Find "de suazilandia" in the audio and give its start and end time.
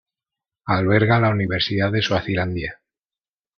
1.91-2.81